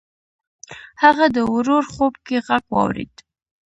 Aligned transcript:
هغه 1.03 1.25
د 1.35 1.37
ورور 1.53 1.83
خوب 1.93 2.13
کې 2.25 2.35
غږ 2.47 2.63
واورېد. 2.71 3.13